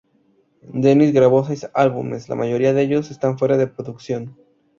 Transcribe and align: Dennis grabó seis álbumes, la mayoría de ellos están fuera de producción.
Dennis 0.73 1.13
grabó 1.13 1.45
seis 1.45 1.69
álbumes, 1.75 2.27
la 2.27 2.33
mayoría 2.33 2.73
de 2.73 2.81
ellos 2.81 3.11
están 3.11 3.37
fuera 3.37 3.55
de 3.55 3.67
producción. 3.67 4.35